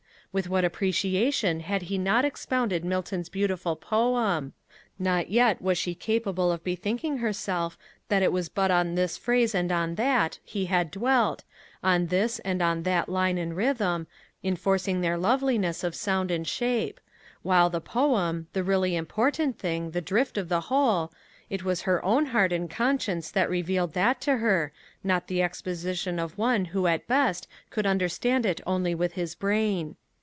With 0.33 0.47
what 0.47 0.63
appreciation 0.63 1.59
had 1.59 1.81
he 1.81 1.97
not 1.97 2.23
expounded 2.23 2.85
Milton's 2.85 3.27
beautiful 3.27 3.75
poem! 3.75 4.53
Not 4.97 5.29
yet 5.29 5.61
was 5.61 5.77
she 5.77 5.93
capable 5.93 6.53
of 6.53 6.63
bethinking 6.63 7.17
herself 7.17 7.77
that 8.07 8.23
it 8.23 8.31
was 8.31 8.47
but 8.47 8.71
on 8.71 8.95
this 8.95 9.17
phrase 9.17 9.53
and 9.53 9.73
on 9.73 9.95
that 9.95 10.39
he 10.45 10.67
had 10.67 10.89
dwelt, 10.89 11.43
on 11.83 12.07
this 12.07 12.39
and 12.45 12.61
on 12.61 12.83
that 12.83 13.09
line 13.09 13.37
and 13.37 13.57
rhythm, 13.57 14.07
enforcing 14.41 15.01
their 15.01 15.17
loveliness 15.17 15.83
of 15.83 15.95
sound 15.95 16.31
and 16.31 16.47
shape; 16.47 17.01
while 17.41 17.69
the 17.69 17.81
poem, 17.81 18.47
the 18.53 18.63
really 18.63 18.95
important 18.95 19.59
thing, 19.59 19.91
the 19.91 19.99
drift 19.99 20.37
of 20.37 20.47
the 20.47 20.61
whole 20.61 21.11
it 21.49 21.65
was 21.65 21.81
her 21.81 22.01
own 22.05 22.27
heart 22.27 22.53
and 22.53 22.71
conscience 22.71 23.29
that 23.29 23.49
revealed 23.49 23.91
that 23.91 24.21
to 24.21 24.37
her, 24.37 24.71
not 25.03 25.27
the 25.27 25.41
exposition 25.41 26.19
of 26.19 26.37
one 26.37 26.63
who 26.71 26.87
at 26.87 27.05
best 27.05 27.49
could 27.69 27.85
understand 27.85 28.45
it 28.45 28.61
only 28.65 28.95
with 28.95 29.11
his 29.15 29.35
brain. 29.35 29.97